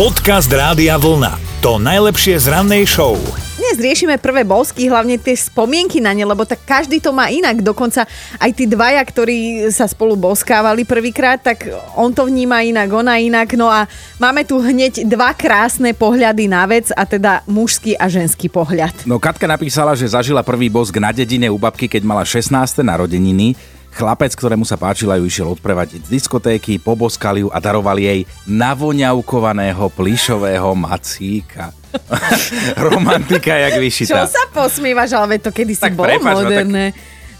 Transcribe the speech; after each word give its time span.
Podcast 0.00 0.48
Rádia 0.48 0.96
Vlna. 0.96 1.60
To 1.60 1.76
najlepšie 1.76 2.40
z 2.40 2.48
rannej 2.48 2.88
show. 2.88 3.20
Dnes 3.60 3.76
riešime 3.76 4.16
prvé 4.16 4.48
bosky, 4.48 4.88
hlavne 4.88 5.20
tie 5.20 5.36
spomienky 5.36 6.00
na 6.00 6.16
ne, 6.16 6.24
lebo 6.24 6.48
tak 6.48 6.64
každý 6.64 7.04
to 7.04 7.12
má 7.12 7.28
inak. 7.28 7.60
Dokonca 7.60 8.08
aj 8.40 8.50
tí 8.56 8.64
dvaja, 8.64 9.04
ktorí 9.04 9.68
sa 9.68 9.84
spolu 9.84 10.16
boskávali 10.16 10.88
prvýkrát, 10.88 11.44
tak 11.44 11.68
on 12.00 12.16
to 12.16 12.24
vníma 12.24 12.64
inak, 12.64 12.88
ona 12.88 13.20
inak. 13.20 13.52
No 13.60 13.68
a 13.68 13.84
máme 14.16 14.48
tu 14.48 14.56
hneď 14.56 15.04
dva 15.04 15.36
krásne 15.36 15.92
pohľady 15.92 16.48
na 16.48 16.64
vec, 16.64 16.88
a 16.96 17.04
teda 17.04 17.44
mužský 17.44 17.92
a 18.00 18.08
ženský 18.08 18.48
pohľad. 18.48 19.04
No 19.04 19.20
Katka 19.20 19.44
napísala, 19.44 19.92
že 19.92 20.08
zažila 20.08 20.40
prvý 20.40 20.72
bosk 20.72 20.96
na 20.96 21.12
dedine 21.12 21.52
u 21.52 21.60
babky, 21.60 21.92
keď 21.92 22.08
mala 22.08 22.24
16. 22.24 22.56
narodeniny. 22.80 23.52
Chlapec, 23.90 24.32
ktorému 24.38 24.62
sa 24.62 24.78
páčila, 24.78 25.18
ju 25.18 25.26
išiel 25.26 25.50
odprevať 25.50 25.98
z 26.02 26.08
diskotéky, 26.08 26.78
poboskali 26.78 27.42
ju 27.42 27.48
a 27.50 27.58
darovali 27.58 28.02
jej 28.06 28.20
navoňavkovaného 28.46 29.90
plišového 29.90 30.70
macíka. 30.78 31.74
Romantika 32.90 33.58
jak 33.58 33.82
vyšitá. 33.82 34.26
Čo 34.26 34.30
sa 34.30 34.44
posmívaš, 34.54 35.10
ale 35.18 35.42
to 35.42 35.50
kedy 35.50 35.74
si 35.74 35.82
Tak 35.82 35.98
bolo 35.98 36.06
prepáč, 36.06 36.22
no 36.22 36.38
tak- 36.38 36.46
moderné. 36.46 36.84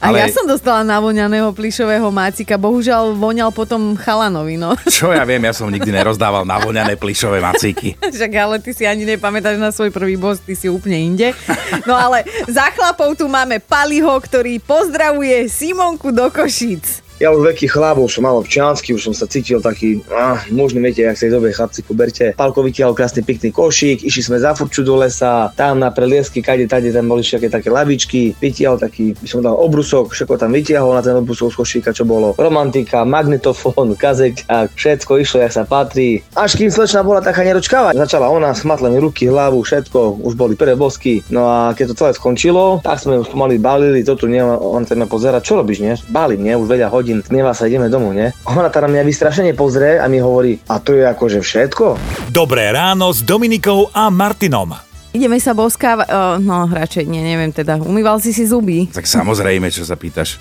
A 0.01 0.09
ale- 0.09 0.25
ja 0.25 0.33
som 0.33 0.49
dostala 0.49 0.81
navoňaného 0.81 1.53
plišového 1.53 2.09
mácika, 2.09 2.57
bohužiaľ 2.57 3.13
voňal 3.13 3.53
potom 3.53 3.93
chalanovi, 4.01 4.57
no. 4.57 4.73
Čo 4.89 5.13
ja 5.13 5.29
viem, 5.29 5.45
ja 5.45 5.53
som 5.53 5.69
nikdy 5.69 5.93
nerozdával 5.93 6.49
navoňané 6.49 6.97
plišové 6.97 7.45
macíky. 7.45 8.01
Však 8.17 8.33
ale 8.33 8.57
ty 8.65 8.73
si 8.73 8.89
ani 8.89 9.05
nepamätáš 9.05 9.61
na 9.61 9.69
svoj 9.69 9.93
prvý 9.93 10.17
boss, 10.17 10.41
ty 10.41 10.57
si 10.57 10.73
úplne 10.73 10.97
inde. 10.97 11.37
No 11.85 11.93
ale 11.93 12.25
za 12.49 12.73
chlapov 12.73 13.13
tu 13.21 13.29
máme 13.29 13.61
Paliho, 13.61 14.17
ktorý 14.17 14.57
pozdravuje 14.65 15.53
Simonku 15.53 16.09
do 16.17 16.33
Košíc. 16.33 17.05
Ja 17.21 17.37
už 17.37 17.53
veľký 17.53 17.69
chlap, 17.69 18.01
už 18.01 18.17
som 18.17 18.25
mal 18.25 18.33
občiansky, 18.41 18.97
už 18.97 19.13
som 19.13 19.15
sa 19.15 19.29
cítil 19.29 19.61
taký, 19.61 20.01
ah, 20.09 20.41
možno 20.49 20.81
viete, 20.81 21.05
jak 21.05 21.21
sa 21.21 21.29
je 21.29 21.37
dobre 21.37 21.53
chlapci, 21.53 21.85
poberte. 21.85 22.33
Palko 22.33 22.65
vytiahol 22.65 22.97
krásny 22.97 23.21
pekný 23.21 23.53
košík, 23.53 24.09
išli 24.09 24.25
sme 24.25 24.41
za 24.41 24.57
furču 24.57 24.81
do 24.81 24.97
lesa, 24.97 25.53
tam 25.53 25.85
na 25.85 25.93
preliesky, 25.93 26.41
kade, 26.41 26.65
tade, 26.65 26.89
tam 26.89 27.13
boli 27.13 27.21
všetky 27.21 27.53
také 27.53 27.69
lavičky, 27.69 28.33
vytiahol 28.41 28.81
taký, 28.81 29.13
by 29.21 29.29
som 29.29 29.45
dal 29.45 29.53
obrusok, 29.53 30.17
všetko 30.17 30.41
tam 30.41 30.57
vytiahol 30.57 30.97
na 30.97 31.05
ten 31.05 31.13
obrusok 31.13 31.53
z 31.53 31.57
košíka, 31.61 31.93
čo 31.93 32.09
bolo. 32.09 32.33
Romantika, 32.41 33.05
magnetofón, 33.05 33.93
kazeťák, 34.01 34.73
všetko 34.73 35.21
išlo, 35.21 35.45
jak 35.45 35.53
sa 35.53 35.69
patrí. 35.69 36.25
Až 36.33 36.57
kým 36.57 36.73
slečna 36.73 37.05
bola 37.05 37.21
taká 37.21 37.45
neročkáva, 37.45 37.93
začala 37.93 38.33
ona, 38.33 38.57
smatla 38.57 38.89
mi 38.89 38.97
ruky, 38.97 39.29
hlavu, 39.29 39.61
všetko, 39.61 40.25
už 40.25 40.41
boli 40.41 40.57
prvé 40.57 40.73
bosky. 40.73 41.21
No 41.29 41.53
a 41.53 41.77
keď 41.77 41.93
to 41.93 41.99
celé 42.01 42.11
skončilo, 42.17 42.81
tak 42.81 42.97
sme 42.97 43.21
už 43.21 43.29
pomaly 43.29 43.61
balili, 43.61 44.01
toto 44.01 44.25
nie, 44.25 44.41
on 44.41 44.89
sa 44.89 44.97
ma 44.97 45.05
pozera, 45.05 45.45
čo 45.45 45.61
robíš, 45.61 45.85
nie? 45.85 45.93
Balím, 46.09 46.49
nie? 46.49 46.57
Už 46.57 46.65
veľa 46.65 46.89
hodín, 47.11 47.27
tmieva 47.27 47.51
sa, 47.51 47.67
ideme 47.67 47.91
domov, 47.91 48.15
nie? 48.15 48.31
Ona 48.47 48.71
tá 48.71 48.79
na 48.87 48.89
mňa 48.89 49.03
vystrašene 49.03 49.53
pozrie 49.59 49.99
a 49.99 50.07
mi 50.07 50.23
hovorí, 50.23 50.63
a 50.71 50.79
to 50.79 50.95
je 50.95 51.03
akože 51.03 51.43
všetko? 51.43 51.99
Dobré 52.31 52.71
ráno 52.71 53.11
s 53.11 53.27
Dominikou 53.27 53.91
a 53.91 54.07
Martinom. 54.15 54.79
Ideme 55.11 55.43
sa 55.43 55.51
boskávať, 55.51 56.07
uh, 56.07 56.39
no 56.39 56.71
radšej 56.71 57.11
nie, 57.11 57.19
neviem 57.27 57.51
teda, 57.51 57.83
umýval 57.83 58.23
si 58.23 58.31
si 58.31 58.47
zuby. 58.47 58.87
Tak 58.95 59.11
samozrejme, 59.11 59.67
čo 59.75 59.83
sa 59.83 59.99
pýtaš. 59.99 60.39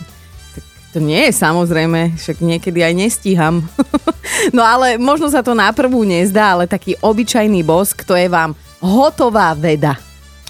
To 0.94 1.02
nie 1.02 1.30
je 1.30 1.34
samozrejme, 1.34 2.18
však 2.18 2.38
niekedy 2.42 2.86
aj 2.86 2.94
nestíham. 2.94 3.66
no 4.58 4.62
ale 4.62 5.02
možno 5.02 5.26
sa 5.30 5.42
to 5.42 5.58
na 5.58 5.74
prvú 5.74 6.06
nezdá, 6.06 6.54
ale 6.54 6.70
taký 6.70 6.94
obyčajný 7.02 7.66
bosk, 7.66 8.06
to 8.06 8.14
je 8.14 8.30
vám 8.30 8.54
hotová 8.78 9.58
veda. 9.58 9.98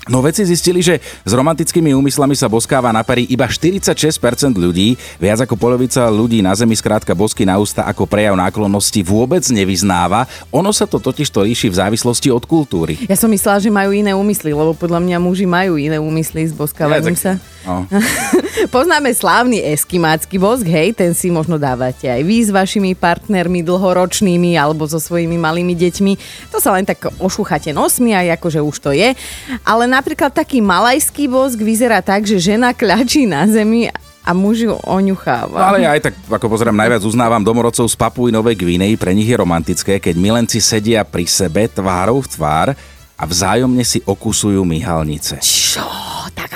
No 0.10 0.26
vedci 0.26 0.42
zistili, 0.42 0.82
že 0.82 0.98
s 1.22 1.32
romantickými 1.38 1.94
úmyslami 1.94 2.34
sa 2.34 2.50
boskáva 2.50 2.90
na 2.90 3.06
pery 3.06 3.30
iba 3.30 3.46
46% 3.46 4.58
ľudí. 4.58 4.98
Viac 5.22 5.46
ako 5.46 5.54
polovica 5.54 6.10
ľudí 6.10 6.42
na 6.42 6.58
Zemi 6.58 6.74
skrátka 6.74 7.14
bosky 7.14 7.46
na 7.46 7.62
ústa 7.62 7.86
ako 7.86 8.10
prejav 8.10 8.34
náklonnosti 8.34 9.06
vôbec 9.06 9.46
nevyznáva. 9.54 10.26
Ono 10.50 10.74
sa 10.74 10.90
to 10.90 10.98
totiž 10.98 11.30
to 11.30 11.46
líši 11.46 11.70
v 11.70 11.78
závislosti 11.78 12.34
od 12.34 12.42
kultúry. 12.50 12.98
Ja 13.06 13.14
som 13.14 13.30
myslela, 13.30 13.62
že 13.62 13.70
majú 13.70 13.94
iné 13.94 14.18
úmysly, 14.18 14.50
lebo 14.50 14.74
podľa 14.74 14.98
mňa 14.98 15.18
muži 15.22 15.46
majú 15.46 15.78
iné 15.78 16.02
úmysly 16.02 16.50
s 16.50 16.58
boskávaním 16.58 17.14
Ja, 17.14 17.22
sa. 17.22 17.32
No. 17.70 17.86
Poznáme 18.75 19.14
slávny 19.14 19.61
eskimácky 19.61 20.42
bosk, 20.42 20.66
hej, 20.66 20.98
ten 20.98 21.14
si 21.14 21.30
možno 21.30 21.61
dávate 21.61 22.10
aj 22.10 22.26
vy 22.26 22.38
s 22.42 22.49
vašimi 22.49 22.98
partnermi 22.98 23.61
dlhoročnými 23.61 24.58
alebo 24.58 24.89
so 24.89 24.98
svojimi 24.98 25.38
malými 25.38 25.77
deťmi. 25.77 26.14
To 26.49 26.58
sa 26.58 26.73
len 26.73 26.83
tak 26.83 27.14
ošúchate 27.21 27.70
nosmi 27.70 28.17
aj 28.17 28.42
akože 28.42 28.60
už 28.60 28.76
to 28.82 28.92
je. 28.92 29.14
Ale 29.61 29.86
napríklad 29.86 30.33
taký 30.33 30.66
malajský 30.66 31.30
bosk 31.30 31.61
vyzerá 31.61 32.02
tak, 32.02 32.26
že 32.26 32.42
žena 32.42 32.73
kľačí 32.73 33.30
na 33.30 33.45
zemi 33.45 33.86
a 34.20 34.32
muž 34.33 34.65
ju 34.65 34.73
No 34.73 34.82
oňucháva. 34.98 35.58
ale 35.58 35.86
ja 35.86 35.94
aj 35.94 36.10
tak, 36.10 36.14
ako 36.26 36.49
pozerám, 36.49 36.76
najviac 36.76 37.05
uznávam 37.05 37.42
domorodcov 37.42 37.86
z 37.86 37.95
Papuj 37.95 38.33
Novej 38.33 38.58
Gvinej. 38.58 38.98
Pre 38.98 39.14
nich 39.14 39.26
je 39.26 39.38
romantické, 39.38 40.02
keď 40.02 40.17
milenci 40.17 40.58
sedia 40.58 41.05
pri 41.05 41.30
sebe 41.30 41.70
tvárou 41.70 42.21
v 42.21 42.30
tvár 42.30 42.67
a 43.14 43.23
vzájomne 43.26 43.82
si 43.82 43.99
okusujú 44.02 44.61
myhalnice. 44.64 45.38
Čo? 45.42 45.83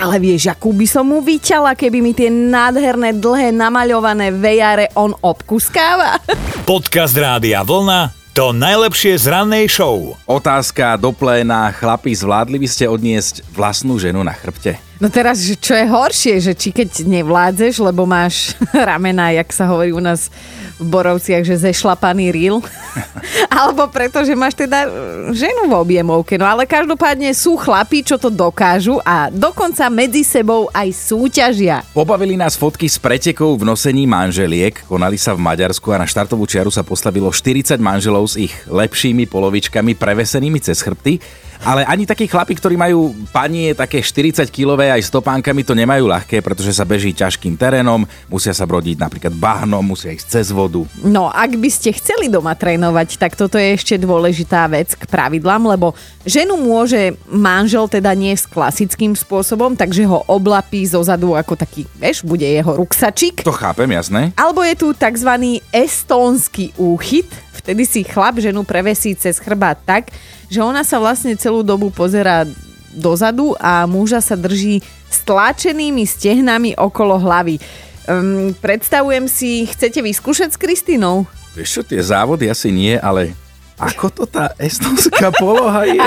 Ale 0.03 0.19
vieš, 0.19 0.51
akú 0.51 0.75
by 0.75 0.83
som 0.83 1.07
mu 1.07 1.23
vyťala, 1.23 1.79
keby 1.79 2.03
mi 2.03 2.11
tie 2.11 2.27
nádherné, 2.27 3.15
dlhé, 3.23 3.55
namaľované 3.55 4.35
vejare 4.35 4.91
on 4.99 5.15
obkuskáva? 5.15 6.19
Podcast 6.67 7.15
Rádia 7.15 7.63
Vlna. 7.63 8.11
To 8.35 8.51
najlepšie 8.51 9.15
z 9.15 9.31
rannej 9.31 9.71
show. 9.71 10.19
Otázka 10.27 10.99
do 10.99 11.15
pléna. 11.15 11.71
Chlapi, 11.71 12.11
zvládli 12.11 12.59
by 12.59 12.67
ste 12.67 12.91
odniesť 12.91 13.47
vlastnú 13.55 13.95
ženu 13.95 14.19
na 14.27 14.35
chrbte? 14.35 14.75
No 15.03 15.11
teraz, 15.11 15.43
že 15.43 15.59
čo 15.59 15.75
je 15.75 15.83
horšie, 15.83 16.39
že 16.39 16.55
či 16.55 16.71
keď 16.71 17.03
nevládzeš, 17.03 17.83
lebo 17.83 18.07
máš 18.07 18.55
ramena, 18.87 19.35
jak 19.35 19.51
sa 19.51 19.67
hovorí 19.67 19.91
u 19.91 19.99
nás 19.99 20.31
v 20.79 20.87
Borovciach, 20.87 21.43
že 21.43 21.59
zešlapaný 21.59 22.31
ril, 22.31 22.63
alebo 23.51 23.83
preto, 23.91 24.23
že 24.23 24.31
máš 24.31 24.55
teda 24.55 24.87
ženu 25.35 25.67
v 25.67 25.75
objemovke. 25.75 26.39
No 26.39 26.47
ale 26.47 26.63
každopádne 26.63 27.35
sú 27.35 27.59
chlapí, 27.59 27.99
čo 27.99 28.15
to 28.15 28.31
dokážu 28.31 29.03
a 29.03 29.27
dokonca 29.27 29.91
medzi 29.91 30.23
sebou 30.23 30.71
aj 30.71 30.95
súťažia. 30.95 31.83
Pobavili 31.91 32.39
nás 32.39 32.55
fotky 32.55 32.87
s 32.87 32.95
pretekov 32.95 33.59
v 33.59 33.67
nosení 33.67 34.07
manželiek. 34.07 34.87
Konali 34.87 35.19
sa 35.19 35.35
v 35.35 35.43
Maďarsku 35.43 35.91
a 35.91 35.99
na 35.99 36.07
štartovú 36.07 36.47
čiaru 36.47 36.71
sa 36.71 36.79
postavilo 36.79 37.27
40 37.27 37.75
manželov 37.75 38.23
s 38.31 38.39
ich 38.39 38.55
lepšími 38.71 39.27
polovičkami 39.27 39.99
prevesenými 39.99 40.63
cez 40.63 40.79
chrbty. 40.79 41.43
Ale 41.61 41.85
ani 41.85 42.09
takí 42.09 42.25
chlapi, 42.25 42.57
ktorí 42.57 42.73
majú 42.73 43.13
panie 43.29 43.77
také 43.77 44.01
40-kilové 44.01 44.89
aj 44.89 45.01
s 45.05 45.13
topánkami, 45.13 45.61
to 45.61 45.77
nemajú 45.77 46.09
ľahké, 46.09 46.41
pretože 46.41 46.73
sa 46.73 46.87
beží 46.87 47.13
ťažkým 47.13 47.53
terénom, 47.53 48.09
musia 48.27 48.51
sa 48.51 48.65
brodiť 48.65 48.97
napríklad 48.97 49.33
bahnom, 49.37 49.85
musia 49.85 50.09
ísť 50.09 50.27
cez 50.41 50.47
vodu. 50.49 50.83
No, 51.05 51.29
ak 51.29 51.55
by 51.59 51.69
ste 51.69 51.93
chceli 51.93 52.27
doma 52.27 52.57
trénovať, 52.57 53.21
tak 53.21 53.37
toto 53.37 53.61
je 53.61 53.77
ešte 53.77 54.01
dôležitá 54.01 54.65
vec 54.71 54.97
k 54.97 55.03
pravidlám, 55.05 55.69
lebo 55.77 55.93
ženu 56.25 56.57
môže 56.57 57.13
manžel 57.29 57.85
teda 57.87 58.11
niesť 58.17 58.49
klasickým 58.49 59.13
spôsobom, 59.13 59.77
takže 59.77 60.07
ho 60.09 60.25
oblapí 60.27 60.83
zozadu 60.87 61.35
ako 61.35 61.59
taký, 61.59 61.85
vieš, 61.99 62.25
bude 62.25 62.47
jeho 62.47 62.75
ruksačik. 62.79 63.43
To 63.43 63.53
chápem, 63.53 63.91
jasné. 63.91 64.31
Alebo 64.39 64.63
je 64.63 64.75
tu 64.75 64.87
tzv. 64.95 65.59
estónsky 65.71 66.71
úchyt. 66.79 67.27
Vtedy 67.63 67.87
si 67.87 68.03
chlap 68.03 68.43
ženu 68.43 68.67
prevesí 68.67 69.15
cez 69.15 69.39
chrbát 69.39 69.79
tak, 69.87 70.11
že 70.51 70.59
ona 70.59 70.83
sa 70.83 70.99
vlastne 70.99 71.31
celú 71.39 71.63
dobu 71.63 71.87
pozerá 71.95 72.43
dozadu 72.91 73.55
a 73.55 73.87
muža 73.87 74.19
sa 74.19 74.35
drží 74.35 74.83
stlačenými 75.07 76.03
stehnami 76.03 76.75
okolo 76.75 77.15
hlavy. 77.15 77.63
Um, 78.03 78.51
predstavujem 78.59 79.31
si, 79.31 79.63
chcete 79.63 80.03
vyskúšať 80.03 80.51
s 80.51 80.59
Kristínou? 80.59 81.23
Vieš 81.55 81.79
čo, 81.79 81.81
tie 81.87 82.03
závody 82.03 82.51
asi 82.51 82.67
nie, 82.67 82.99
ale 82.99 83.31
ako 83.79 84.11
to 84.11 84.23
tá 84.27 84.51
estonská 84.59 85.31
poloha 85.31 85.87
je? 85.87 86.03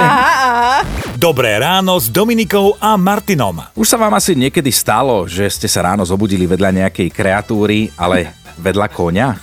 Dobré 1.16 1.56
ráno 1.56 1.96
s 1.96 2.12
Dominikou 2.12 2.76
a 2.76 3.00
Martinom. 3.00 3.64
Už 3.72 3.88
sa 3.88 3.96
vám 3.96 4.12
asi 4.12 4.36
niekedy 4.36 4.68
stalo, 4.68 5.24
že 5.24 5.48
ste 5.48 5.72
sa 5.72 5.88
ráno 5.88 6.04
zobudili 6.04 6.44
vedľa 6.44 6.84
nejakej 6.84 7.08
kreatúry, 7.08 7.88
ale 7.96 8.36
vedľa 8.60 8.86
konia? 8.92 9.40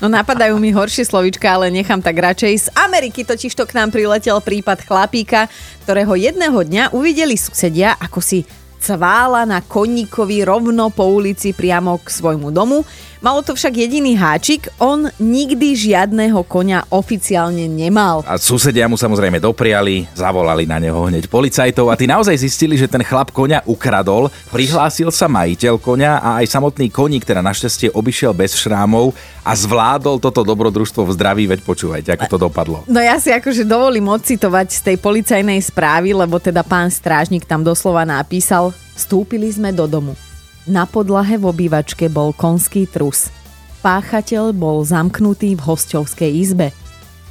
No 0.00 0.12
napadajú 0.12 0.60
mi 0.60 0.74
horšie 0.74 1.08
slovička, 1.08 1.48
ale 1.48 1.72
nechám 1.72 2.04
tak 2.04 2.20
radšej. 2.20 2.68
Z 2.68 2.68
Ameriky 2.76 3.24
totiž 3.24 3.52
to 3.56 3.64
k 3.64 3.76
nám 3.76 3.88
priletel 3.94 4.36
prípad 4.44 4.84
chlapíka, 4.84 5.48
ktorého 5.88 6.12
jedného 6.18 6.58
dňa 6.60 6.92
uvideli 6.92 7.38
susedia, 7.38 7.96
ako 7.96 8.20
si 8.20 8.44
cvála 8.78 9.48
na 9.48 9.64
koníkovi 9.64 10.44
rovno 10.44 10.92
po 10.92 11.08
ulici 11.08 11.50
priamo 11.56 11.98
k 11.98 12.06
svojmu 12.06 12.48
domu. 12.54 12.84
Malo 13.24 13.40
to 13.40 13.56
však 13.56 13.74
jediný 13.74 14.12
háčik, 14.12 14.68
on 14.76 15.08
nikdy 15.16 15.72
žiadného 15.72 16.36
konia 16.44 16.84
oficiálne 16.92 17.64
nemal. 17.64 18.20
A 18.28 18.36
susedia 18.36 18.84
mu 18.86 19.00
samozrejme 19.00 19.40
dopriali, 19.40 20.04
zavolali 20.12 20.68
na 20.68 20.76
neho 20.76 21.08
hneď 21.08 21.24
policajtov 21.26 21.88
a 21.88 21.96
tí 21.96 22.04
naozaj 22.04 22.36
zistili, 22.36 22.76
že 22.76 22.84
ten 22.84 23.00
chlap 23.00 23.32
konia 23.32 23.64
ukradol, 23.64 24.28
prihlásil 24.52 25.08
sa 25.08 25.32
majiteľ 25.32 25.80
konia 25.80 26.20
a 26.20 26.44
aj 26.44 26.60
samotný 26.60 26.92
koník, 26.92 27.24
teda 27.24 27.40
našťastie 27.40 27.96
obišiel 27.96 28.36
bez 28.36 28.52
šrámov 28.52 29.16
a 29.40 29.56
zvládol 29.56 30.20
toto 30.20 30.44
dobrodružstvo 30.44 31.08
v 31.08 31.14
zdraví, 31.16 31.44
veď 31.48 31.64
počúvajte, 31.64 32.20
ako 32.20 32.24
to 32.28 32.38
dopadlo. 32.52 32.84
No 32.84 33.00
ja 33.00 33.16
si 33.16 33.32
akože 33.32 33.64
dovolím 33.64 34.12
odcitovať 34.12 34.76
z 34.76 34.80
tej 34.92 34.96
policajnej 35.00 35.64
správy, 35.64 36.12
lebo 36.12 36.36
teda 36.36 36.60
pán 36.60 36.92
strážnik 36.92 37.48
tam 37.48 37.64
doslova 37.64 38.04
napísal, 38.04 38.75
vstúpili 38.96 39.48
sme 39.50 39.72
do 39.72 39.88
domu. 39.90 40.14
Na 40.66 40.82
podlahe 40.88 41.38
v 41.38 41.46
obývačke 41.46 42.10
bol 42.10 42.34
konský 42.34 42.90
trus. 42.90 43.30
Páchateľ 43.84 44.50
bol 44.50 44.82
zamknutý 44.82 45.54
v 45.54 45.62
hostovskej 45.62 46.32
izbe. 46.32 46.74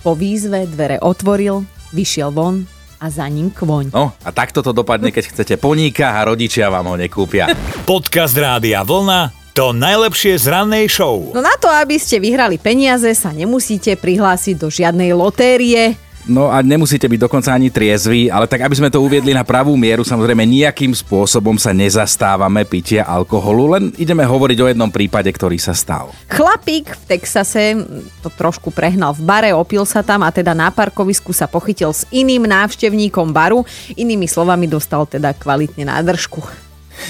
Po 0.05 0.15
výzve 0.15 0.69
dvere 0.69 1.01
otvoril, 1.03 1.67
vyšiel 1.91 2.31
von 2.31 2.63
a 3.01 3.11
za 3.11 3.27
ním 3.27 3.51
kvoň. 3.51 3.91
No 3.91 4.15
a 4.23 4.29
takto 4.31 4.63
to 4.63 4.71
dopadne, 4.71 5.11
keď 5.11 5.35
chcete 5.35 5.55
poníka 5.59 6.15
a 6.15 6.23
rodičia 6.23 6.71
vám 6.71 6.91
ho 6.91 6.95
nekúpia. 6.95 7.51
Podcast 7.83 8.37
Rádia 8.39 8.87
Vlna 8.87 9.45
to 9.55 9.71
najlepšie 9.71 10.35
z 10.35 10.51
rannej 10.51 10.91
show. 10.91 11.31
No 11.31 11.39
na 11.39 11.55
to, 11.55 11.71
aby 11.71 11.95
ste 11.95 12.19
vyhrali 12.19 12.59
peniaze, 12.59 13.07
sa 13.15 13.31
nemusíte 13.31 13.95
prihlásiť 13.95 14.59
do 14.59 14.67
žiadnej 14.67 15.15
lotérie. 15.15 15.95
No 16.25 16.49
a 16.49 16.65
nemusíte 16.65 17.05
byť 17.05 17.21
dokonca 17.21 17.53
ani 17.53 17.69
triezvi, 17.69 18.33
ale 18.33 18.49
tak 18.49 18.65
aby 18.65 18.73
sme 18.73 18.89
to 18.89 18.97
uviedli 18.97 19.29
na 19.29 19.45
pravú 19.45 19.77
mieru, 19.77 20.01
samozrejme 20.01 20.41
nejakým 20.41 20.89
spôsobom 20.89 21.53
sa 21.61 21.69
nezastávame 21.69 22.65
pitia 22.65 23.05
alkoholu, 23.05 23.77
len 23.77 23.83
ideme 24.01 24.25
hovoriť 24.25 24.57
o 24.57 24.69
jednom 24.73 24.89
prípade, 24.89 25.29
ktorý 25.29 25.61
sa 25.61 25.77
stal. 25.77 26.09
Chlapík 26.25 26.97
v 26.97 27.03
Texase 27.05 27.77
to 28.25 28.33
trošku 28.33 28.73
prehnal 28.73 29.13
v 29.13 29.21
bare, 29.21 29.49
opil 29.53 29.85
sa 29.85 30.01
tam 30.01 30.25
a 30.25 30.33
teda 30.33 30.57
na 30.57 30.73
parkovisku 30.73 31.29
sa 31.29 31.45
pochytil 31.45 31.93
s 31.93 32.09
iným 32.09 32.49
návštevníkom 32.49 33.29
baru. 33.29 33.61
Inými 33.93 34.25
slovami 34.25 34.65
dostal 34.65 35.05
teda 35.05 35.29
kvalitne 35.37 35.85
nádržku. 35.85 36.41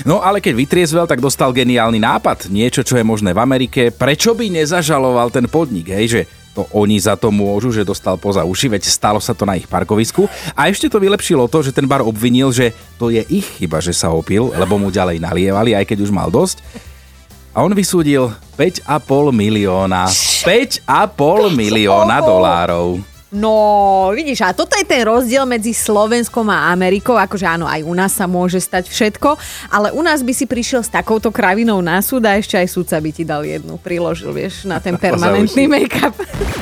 No 0.03 0.19
ale 0.19 0.43
keď 0.43 0.53
vytriezvel, 0.59 1.05
tak 1.07 1.23
dostal 1.23 1.55
geniálny 1.55 2.01
nápad. 2.01 2.49
Niečo, 2.51 2.81
čo 2.81 2.97
je 2.97 3.05
možné 3.05 3.31
v 3.31 3.39
Amerike. 3.39 3.93
Prečo 3.93 4.33
by 4.33 4.49
nezažaloval 4.49 5.29
ten 5.29 5.45
podnik, 5.45 5.93
hej, 5.93 6.05
že 6.09 6.21
to 6.55 6.63
oni 6.71 6.95
za 6.95 7.19
to 7.19 7.35
môžu, 7.35 7.75
že 7.75 7.83
dostal 7.83 8.15
poza 8.15 8.47
uši, 8.47 8.71
veď 8.71 8.87
stalo 8.87 9.19
sa 9.19 9.35
to 9.35 9.43
na 9.43 9.59
ich 9.59 9.67
parkovisku. 9.67 10.31
A 10.55 10.71
ešte 10.71 10.87
to 10.87 11.03
vylepšilo 11.03 11.51
to, 11.51 11.59
že 11.59 11.75
ten 11.75 11.83
bar 11.83 11.99
obvinil, 11.99 12.55
že 12.55 12.71
to 12.95 13.11
je 13.11 13.19
ich 13.27 13.59
chyba, 13.59 13.83
že 13.83 13.91
sa 13.91 14.15
opil, 14.15 14.55
lebo 14.55 14.79
mu 14.79 14.87
ďalej 14.87 15.19
nalievali, 15.19 15.75
aj 15.75 15.83
keď 15.83 16.07
už 16.07 16.15
mal 16.15 16.31
dosť. 16.31 16.63
A 17.51 17.63
on 17.63 17.75
vysúdil 17.75 18.31
5,5 18.55 18.87
milióna. 19.35 20.07
5,5 20.07 21.51
milióna 21.51 22.23
dolárov. 22.23 23.14
No, 23.35 24.15
vidíš, 24.15 24.47
a 24.47 24.55
toto 24.55 24.79
je 24.79 24.87
ten 24.87 25.03
rozdiel 25.03 25.43
medzi 25.43 25.75
Slovenskom 25.75 26.47
a 26.47 26.71
Amerikou, 26.71 27.19
akože 27.19 27.43
áno, 27.43 27.67
aj 27.67 27.83
u 27.83 27.91
nás 27.91 28.15
sa 28.15 28.31
môže 28.31 28.63
stať 28.63 28.87
všetko, 28.87 29.35
ale 29.75 29.91
u 29.91 29.99
nás 29.99 30.23
by 30.23 30.31
si 30.31 30.47
prišiel 30.47 30.87
s 30.87 30.87
takouto 30.87 31.35
kravinou 31.35 31.83
na 31.83 31.99
súd 31.99 32.23
a 32.23 32.39
ešte 32.39 32.55
aj 32.55 32.71
súdca 32.71 32.95
by 32.95 33.11
ti 33.11 33.27
dal 33.27 33.43
jednu, 33.43 33.75
priložil, 33.75 34.31
vieš, 34.31 34.63
na 34.63 34.79
ten 34.79 34.95
permanentný 35.03 35.67
make-up. 35.67 36.15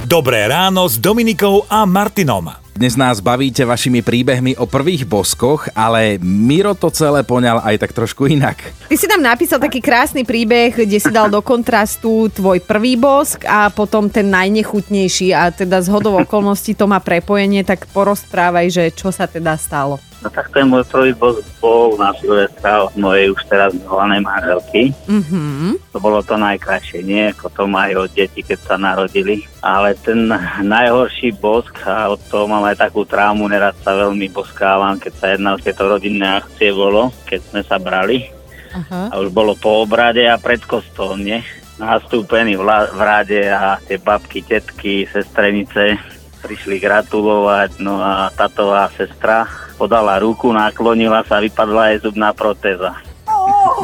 Dobré 0.09 0.49
ráno 0.49 0.89
s 0.89 0.97
Dominikou 0.97 1.69
a 1.69 1.85
Martinom. 1.85 2.62
Dnes 2.73 2.97
nás 2.97 3.21
bavíte 3.21 3.69
vašimi 3.69 4.01
príbehmi 4.01 4.57
o 4.57 4.65
prvých 4.65 5.05
boskoch, 5.05 5.69
ale 5.77 6.17
Miro 6.17 6.73
to 6.73 6.89
celé 6.89 7.21
poňal 7.21 7.61
aj 7.61 7.85
tak 7.85 7.93
trošku 7.93 8.25
inak. 8.25 8.65
Ty 8.89 8.95
si 8.97 9.05
tam 9.05 9.21
napísal 9.21 9.61
taký 9.61 9.77
krásny 9.77 10.25
príbeh, 10.25 10.73
kde 10.73 10.97
si 10.97 11.13
dal 11.13 11.29
do 11.29 11.45
kontrastu 11.45 12.33
tvoj 12.33 12.65
prvý 12.65 12.97
bosk 12.97 13.45
a 13.45 13.69
potom 13.69 14.09
ten 14.09 14.25
najnechutnejší 14.33 15.37
a 15.37 15.53
teda 15.53 15.85
z 15.85 15.93
hodov 15.93 16.25
okolností 16.25 16.73
to 16.73 16.89
má 16.89 16.97
prepojenie, 16.97 17.61
tak 17.61 17.85
porozprávaj, 17.93 18.65
že 18.73 18.83
čo 18.89 19.13
sa 19.13 19.29
teda 19.29 19.53
stalo. 19.53 20.01
No 20.23 20.31
tak 20.31 20.55
ten 20.55 20.71
môj 20.71 20.87
prvý 20.87 21.11
bosk 21.11 21.43
bol 21.59 21.99
na 21.99 22.15
Silvestra 22.15 22.87
od 22.87 22.95
mojej 22.95 23.27
už 23.35 23.43
teraz 23.51 23.75
zvolenej 23.75 24.23
manželky. 24.23 24.95
Mhm. 25.11 25.75
To 25.91 25.99
bolo 25.99 26.23
to 26.23 26.39
najkrajšie, 26.39 27.03
nie 27.03 27.35
ako 27.35 27.51
to 27.51 27.63
majú 27.67 28.07
deti, 28.07 28.39
keď 28.39 28.59
sa 28.63 28.75
narodili. 28.79 29.43
Ale 29.59 29.99
ten 29.99 30.31
najhorší 30.63 31.35
bosk, 31.35 31.75
a 31.83 32.07
od 32.07 32.23
toho 32.31 32.47
mám 32.47 32.63
aj 32.63 32.79
takú 32.87 33.03
trámu, 33.03 33.51
nerad 33.51 33.75
sa 33.83 33.91
veľmi 33.99 34.31
boskávam, 34.31 34.95
keď 34.95 35.13
sa 35.19 35.25
jedná 35.35 35.49
o 35.53 35.61
tieto 35.61 35.83
rodinné 35.91 36.39
akcie 36.39 36.71
bolo, 36.71 37.11
keď 37.27 37.39
sme 37.51 37.61
sa 37.67 37.75
brali. 37.75 38.31
Aha. 38.73 39.11
A 39.11 39.19
už 39.19 39.29
bolo 39.29 39.53
po 39.59 39.83
obrade 39.83 40.23
a 40.23 40.39
pred 40.39 40.63
kostolom, 40.63 41.19
nie? 41.19 41.43
Nastúpení 41.77 42.55
v, 42.55 42.63
la- 42.63 42.89
v 42.89 43.01
rade 43.03 43.41
a 43.43 43.75
tie 43.83 43.99
babky, 43.99 44.39
tetky, 44.41 45.03
sestrenice 45.11 45.99
prišli 46.43 46.79
gratulovať, 46.79 47.79
no 47.79 48.03
a 48.03 48.27
tatová 48.35 48.91
sestra 48.97 49.47
podala 49.73 50.21
ruku, 50.21 50.53
naklonila 50.53 51.25
sa, 51.25 51.41
vypadla 51.41 51.93
jej 51.93 52.05
zubná 52.05 52.31
protéza. 52.31 52.95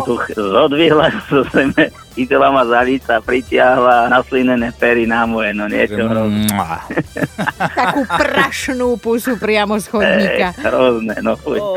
Tu 0.05 0.13
zodvihla 0.37 1.11
zo 1.27 1.43
zeme, 1.51 1.91
chytila 2.15 2.51
ma 2.53 2.63
za 2.63 2.81
líca, 2.85 3.19
pritiahla 3.19 4.07
naslinené 4.07 4.71
pery 4.75 5.03
na 5.09 5.25
moje, 5.25 5.51
no 5.51 5.67
niečo 5.67 6.05
hrozné. 6.05 6.47
Takú 7.79 8.01
prašnú 8.07 8.95
pusu 9.01 9.35
priamo 9.35 9.75
z 9.81 9.85
chodníka. 9.91 10.47
Ej, 10.55 10.63
hrozné, 10.63 11.15
no 11.19 11.35
fuj. 11.35 11.59
Ó. 11.59 11.75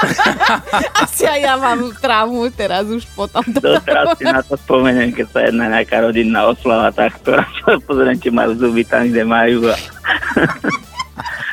Asi 1.04 1.28
aj 1.28 1.40
ja 1.40 1.54
mám 1.60 1.92
traumu 2.00 2.48
teraz 2.52 2.88
už 2.88 3.04
po 3.12 3.28
tomto. 3.28 3.60
Doteraz 3.60 4.16
si 4.16 4.24
na 4.24 4.40
to 4.40 4.56
spomeniem, 4.56 5.12
keď 5.12 5.26
sa 5.28 5.40
jedná 5.44 5.66
nejaká 5.68 6.00
rodinná 6.00 6.48
oslava 6.48 6.88
takto. 6.92 7.36
Pozriem, 7.86 8.16
či 8.16 8.32
majú 8.32 8.56
zuby 8.56 8.84
tam, 8.84 9.08
kde 9.08 9.22
majú. 9.24 9.68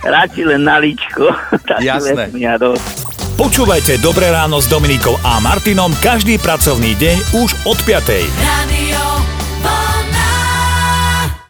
Radši 0.06 0.42
len 0.46 0.62
na 0.66 0.78
líčko. 0.78 1.32
Jasné. 1.82 2.30
Počúvajte 3.38 4.02
Dobré 4.02 4.34
ráno 4.34 4.58
s 4.58 4.66
Dominikou 4.66 5.14
a 5.22 5.38
Martinom 5.38 5.94
každý 6.02 6.42
pracovný 6.42 6.98
deň 6.98 7.18
už 7.38 7.50
od 7.70 7.78
5. 7.86 8.10
Radio 8.26 8.77